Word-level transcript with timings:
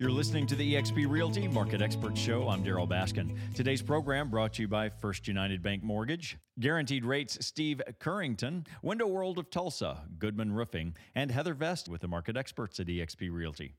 You're 0.00 0.10
listening 0.10 0.48
to 0.48 0.56
the 0.56 0.74
eXp 0.74 1.08
Realty 1.08 1.46
Market 1.46 1.80
Expert 1.80 2.18
Show. 2.18 2.48
I'm 2.48 2.64
Darryl 2.64 2.88
Baskin. 2.88 3.38
Today's 3.54 3.80
program 3.80 4.28
brought 4.28 4.54
to 4.54 4.62
you 4.62 4.66
by 4.66 4.88
First 4.88 5.28
United 5.28 5.62
Bank 5.62 5.84
Mortgage, 5.84 6.36
Guaranteed 6.58 7.04
Rates 7.04 7.38
Steve 7.46 7.80
Currington, 8.00 8.66
Window 8.82 9.06
World 9.06 9.38
of 9.38 9.50
Tulsa, 9.50 10.00
Goodman 10.18 10.50
Roofing, 10.50 10.96
and 11.14 11.30
Heather 11.30 11.54
Vest 11.54 11.88
with 11.88 12.00
the 12.00 12.08
market 12.08 12.36
experts 12.36 12.80
at 12.80 12.88
eXp 12.88 13.30
Realty. 13.30 13.76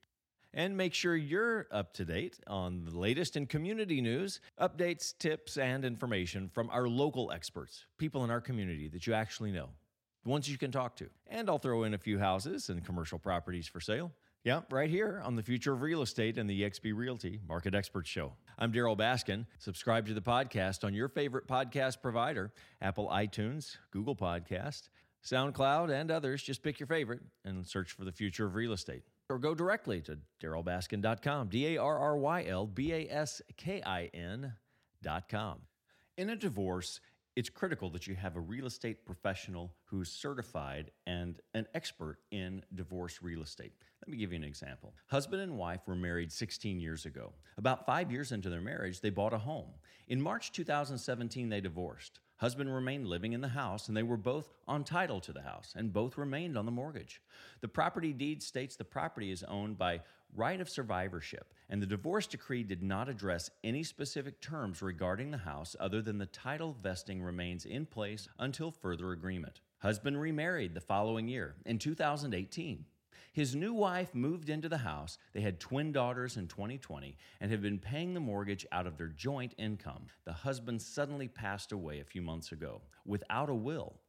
And 0.54 0.78
make 0.78 0.93
sure 0.93 1.17
you're 1.17 1.67
up 1.70 1.91
to 1.96 2.05
date 2.05 2.39
on 2.47 2.86
the 2.86 2.97
latest 2.97 3.36
in 3.36 3.45
community 3.45 4.00
news, 4.00 4.39
updates, 4.57 5.13
tips, 5.18 5.57
and 5.57 5.84
information 5.84 6.47
from 6.47 6.70
our 6.70 6.88
local 6.88 7.29
experts, 7.34 7.88
people 7.97 8.23
in 8.23 8.32
our 8.32 8.39
community 8.39 8.88
that 8.88 9.05
you 9.05 9.13
actually 9.13 9.52
know, 9.52 9.68
the 10.23 10.29
ones 10.29 10.50
you 10.50 10.57
can 10.57 10.71
talk 10.71 10.95
to. 10.95 11.09
And 11.27 11.50
I'll 11.50 11.59
throw 11.59 11.84
in 11.84 11.93
a 11.93 11.97
few 11.97 12.20
houses 12.20 12.70
and 12.70 12.86
commercial 12.86 13.20
properties 13.20 13.68
for 13.68 13.82
sale. 13.82 14.13
Yeah, 14.46 14.62
right 14.70 14.91
here 14.91 15.23
on 15.25 15.36
the 15.36 15.41
Future 15.41 15.73
of 15.73 15.82
Real 15.82 16.04
Estate 16.04 16.38
and 16.38 16.48
the 16.48 16.61
eXp 16.61 16.96
Realty 16.96 17.39
Market 17.48 17.73
Expert 17.73 18.05
Show. 18.05 18.33
I'm 18.60 18.71
Darryl 18.71 18.96
Baskin. 18.96 19.47
Subscribe 19.57 20.06
to 20.06 20.14
the 20.14 20.21
podcast 20.21 20.83
on 20.83 20.93
your 20.93 21.10
favorite 21.10 21.47
podcast 21.47 22.00
provider 22.00 22.54
Apple 22.79 23.10
iTunes, 23.10 23.78
Google 23.89 24.16
Podcast, 24.16 24.89
SoundCloud, 25.25 25.89
and 25.89 26.11
others. 26.11 26.43
Just 26.43 26.61
pick 26.61 26.79
your 26.79 26.86
favorite 26.86 27.21
and 27.43 27.66
search 27.66 27.93
for 27.93 28.05
the 28.05 28.11
Future 28.11 28.46
of 28.46 28.54
Real 28.54 28.74
Estate. 28.74 29.02
Or 29.32 29.39
go 29.39 29.55
directly 29.55 30.00
to 30.02 30.19
darrylbaskin.com, 30.39 31.47
D 31.47 31.75
A 31.75 31.82
R 31.82 31.97
R 31.97 32.16
Y 32.16 32.45
L 32.45 32.67
B 32.67 32.94
A 32.94 33.08
S 33.09 33.41
K 33.58 33.81
I 33.83 34.11
N.com. 34.14 35.61
In 36.19 36.30
a 36.30 36.36
divorce, 36.36 37.00
it's 37.36 37.50
critical 37.50 37.89
that 37.89 38.08
you 38.08 38.16
have 38.16 38.38
a 38.38 38.39
real 38.39 38.66
estate 38.66 39.06
professional 39.06 39.73
who's 39.84 40.09
certified 40.09 40.92
and 41.06 41.42
an 41.53 41.67
expert 41.73 42.20
in 42.31 42.64
divorce 42.73 43.20
real 43.22 43.42
estate. 43.42 43.73
Let 44.02 44.11
me 44.11 44.17
give 44.17 44.31
you 44.31 44.38
an 44.38 44.44
example. 44.44 44.94
Husband 45.08 45.42
and 45.42 45.58
wife 45.58 45.81
were 45.86 45.95
married 45.95 46.31
16 46.31 46.80
years 46.80 47.06
ago. 47.06 47.34
About 47.58 47.86
five 47.86 48.09
years 48.11 48.31
into 48.31 48.50
their 48.50 48.61
marriage, 48.61 49.02
they 49.02 49.09
bought 49.09 49.34
a 49.34 49.38
home. 49.38 49.67
In 50.08 50.22
March 50.22 50.53
2017, 50.53 51.50
they 51.50 51.59
divorced. 51.59 52.22
Husband 52.38 52.73
remained 52.73 53.08
living 53.08 53.31
in 53.31 53.41
the 53.41 53.47
house, 53.47 53.88
and 53.88 53.95
they 53.95 54.03
were 54.03 54.17
both 54.17 54.50
on 54.67 54.83
title 54.83 55.22
to 55.22 55.31
the 55.31 55.41
house, 55.41 55.73
and 55.75 55.94
both 55.94 56.17
remained 56.17 56.58
on 56.58 56.66
the 56.66 56.72
mortgage. 56.72 57.22
The 57.61 57.67
property 57.67 58.11
deed 58.11 58.44
states 58.44 58.75
the 58.75 58.83
property 58.83 59.31
is 59.31 59.44
owned 59.44 59.77
by 59.77 60.02
right 60.36 60.59
of 60.59 60.69
survivorship, 60.69 61.53
and 61.69 61.81
the 61.81 61.88
divorce 61.88 62.27
decree 62.27 62.64
did 62.64 62.83
not 62.83 63.08
address 63.08 63.50
any 63.64 63.83
specific 63.83 64.42
terms 64.42 64.81
regarding 64.81 65.31
the 65.31 65.38
house 65.38 65.75
other 65.80 66.02
than 66.02 66.17
the 66.17 66.25
title 66.25 66.75
vesting 66.81 67.22
remains 67.22 67.66
in 67.66 67.86
place 67.86 68.27
until 68.38 68.70
further 68.70 69.14
agreement. 69.14 69.61
Husband 69.80 70.20
remarried 70.20 70.73
the 70.73 70.81
following 70.81 71.30
year, 71.30 71.55
in 71.66 71.80
2018. 71.80 72.86
His 73.36 73.53
new 73.53 73.73
wife 73.73 74.16
moved 74.16 74.47
into 74.47 74.69
the 74.69 74.78
house. 74.78 75.17
They 75.33 75.41
had 75.41 75.59
twin 75.59 75.91
daughters 75.91 76.38
in 76.38 76.47
2020 76.47 77.17
and 77.42 77.52
had 77.52 77.61
been 77.61 77.80
paying 77.80 78.14
the 78.14 78.22
mortgage 78.22 78.66
out 78.72 78.88
of 78.88 78.97
their 78.97 79.09
joint 79.09 79.53
income. 79.58 80.05
The 80.23 80.31
husband 80.31 80.81
suddenly 80.81 81.27
passed 81.27 81.73
away 81.73 82.00
a 82.00 82.05
few 82.05 82.22
months 82.22 82.53
ago 82.53 82.80
without 83.05 83.50
a 83.50 83.53
will. 83.53 84.00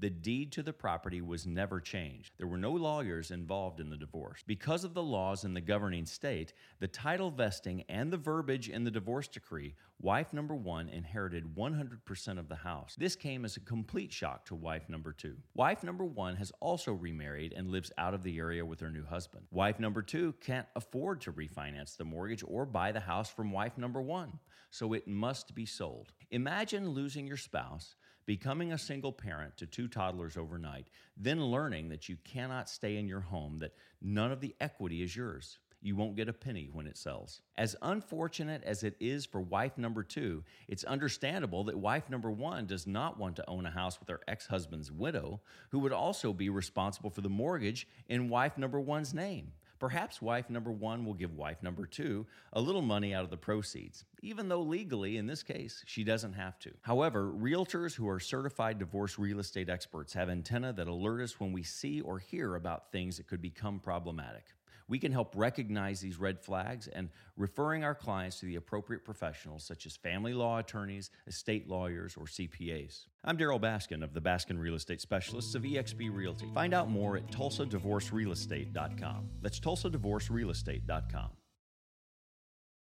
The 0.00 0.08
deed 0.08 0.50
to 0.52 0.62
the 0.62 0.72
property 0.72 1.20
was 1.20 1.46
never 1.46 1.78
changed. 1.78 2.32
There 2.38 2.46
were 2.46 2.56
no 2.56 2.72
lawyers 2.72 3.30
involved 3.30 3.80
in 3.80 3.90
the 3.90 3.98
divorce. 3.98 4.42
Because 4.46 4.82
of 4.82 4.94
the 4.94 5.02
laws 5.02 5.44
in 5.44 5.52
the 5.52 5.60
governing 5.60 6.06
state, 6.06 6.54
the 6.78 6.88
title 6.88 7.30
vesting, 7.30 7.84
and 7.88 8.10
the 8.10 8.16
verbiage 8.16 8.70
in 8.70 8.84
the 8.84 8.90
divorce 8.90 9.28
decree, 9.28 9.74
wife 10.00 10.32
number 10.32 10.54
one 10.54 10.88
inherited 10.88 11.54
100% 11.54 12.38
of 12.38 12.48
the 12.48 12.56
house. 12.56 12.96
This 12.98 13.14
came 13.14 13.44
as 13.44 13.58
a 13.58 13.60
complete 13.60 14.10
shock 14.10 14.46
to 14.46 14.54
wife 14.54 14.88
number 14.88 15.12
two. 15.12 15.36
Wife 15.54 15.82
number 15.84 16.04
one 16.04 16.36
has 16.36 16.50
also 16.60 16.92
remarried 16.92 17.52
and 17.52 17.68
lives 17.68 17.92
out 17.98 18.14
of 18.14 18.22
the 18.22 18.38
area 18.38 18.64
with 18.64 18.80
her 18.80 18.90
new 18.90 19.04
husband. 19.04 19.44
Wife 19.50 19.78
number 19.78 20.00
two 20.00 20.34
can't 20.40 20.66
afford 20.76 21.20
to 21.20 21.32
refinance 21.32 21.98
the 21.98 22.04
mortgage 22.06 22.42
or 22.46 22.64
buy 22.64 22.90
the 22.90 23.00
house 23.00 23.30
from 23.30 23.52
wife 23.52 23.76
number 23.76 24.00
one, 24.00 24.38
so 24.70 24.94
it 24.94 25.06
must 25.06 25.54
be 25.54 25.66
sold. 25.66 26.12
Imagine 26.30 26.88
losing 26.88 27.26
your 27.26 27.36
spouse 27.36 27.96
becoming 28.30 28.70
a 28.72 28.78
single 28.78 29.10
parent 29.10 29.56
to 29.56 29.66
two 29.66 29.88
toddlers 29.88 30.36
overnight, 30.36 30.86
then 31.16 31.44
learning 31.44 31.88
that 31.88 32.08
you 32.08 32.16
cannot 32.22 32.70
stay 32.70 32.96
in 32.96 33.08
your 33.08 33.18
home, 33.18 33.58
that 33.58 33.74
none 34.00 34.30
of 34.30 34.40
the 34.40 34.54
equity 34.60 35.02
is 35.02 35.16
yours. 35.16 35.58
You 35.82 35.96
won't 35.96 36.14
get 36.14 36.28
a 36.28 36.32
penny 36.32 36.70
when 36.72 36.86
it 36.86 36.96
sells. 36.96 37.40
As 37.58 37.74
unfortunate 37.82 38.62
as 38.62 38.84
it 38.84 38.94
is 39.00 39.26
for 39.26 39.40
wife 39.40 39.76
number 39.76 40.04
two, 40.04 40.44
it's 40.68 40.84
understandable 40.84 41.64
that 41.64 41.76
wife 41.76 42.08
number 42.08 42.30
one 42.30 42.66
does 42.66 42.86
not 42.86 43.18
want 43.18 43.34
to 43.34 43.50
own 43.50 43.66
a 43.66 43.70
house 43.70 43.98
with 43.98 44.08
her 44.08 44.20
ex 44.28 44.46
husband's 44.46 44.92
widow, 44.92 45.40
who 45.70 45.80
would 45.80 45.92
also 45.92 46.32
be 46.32 46.50
responsible 46.50 47.10
for 47.10 47.22
the 47.22 47.28
mortgage 47.28 47.88
in 48.08 48.28
wife 48.28 48.56
number 48.56 48.78
one's 48.78 49.12
name. 49.12 49.50
Perhaps 49.80 50.20
wife 50.20 50.50
number 50.50 50.70
one 50.70 51.06
will 51.06 51.14
give 51.14 51.32
wife 51.32 51.62
number 51.62 51.86
two 51.86 52.26
a 52.52 52.60
little 52.60 52.82
money 52.82 53.14
out 53.14 53.24
of 53.24 53.30
the 53.30 53.36
proceeds, 53.38 54.04
even 54.22 54.46
though 54.46 54.60
legally, 54.60 55.16
in 55.16 55.26
this 55.26 55.42
case, 55.42 55.82
she 55.86 56.04
doesn't 56.04 56.34
have 56.34 56.58
to. 56.58 56.70
However, 56.82 57.32
realtors 57.32 57.94
who 57.94 58.06
are 58.06 58.20
certified 58.20 58.78
divorce 58.78 59.18
real 59.18 59.40
estate 59.40 59.70
experts 59.70 60.12
have 60.12 60.28
antenna 60.28 60.74
that 60.74 60.86
alert 60.86 61.22
us 61.22 61.40
when 61.40 61.52
we 61.52 61.62
see 61.62 62.02
or 62.02 62.18
hear 62.18 62.56
about 62.56 62.92
things 62.92 63.16
that 63.16 63.26
could 63.26 63.40
become 63.40 63.80
problematic. 63.80 64.48
We 64.90 64.98
can 64.98 65.12
help 65.12 65.34
recognize 65.36 66.00
these 66.00 66.18
red 66.18 66.40
flags 66.40 66.88
and 66.88 67.10
referring 67.36 67.84
our 67.84 67.94
clients 67.94 68.40
to 68.40 68.46
the 68.46 68.56
appropriate 68.56 69.04
professionals 69.04 69.62
such 69.62 69.86
as 69.86 69.96
family 69.96 70.34
law 70.34 70.58
attorneys, 70.58 71.12
estate 71.28 71.68
lawyers, 71.68 72.16
or 72.16 72.24
CPAs. 72.24 73.06
I'm 73.24 73.38
Darryl 73.38 73.60
Baskin 73.60 74.02
of 74.02 74.14
the 74.14 74.20
Baskin 74.20 74.58
Real 74.58 74.74
Estate 74.74 75.00
Specialists 75.00 75.54
of 75.54 75.62
eXp 75.62 76.12
Realty. 76.12 76.48
Find 76.52 76.74
out 76.74 76.90
more 76.90 77.16
at 77.16 77.28
tulsadivorcerealestate.com. 77.28 79.28
That's 79.40 79.60
tulsadivorcerealestate.com. 79.60 81.30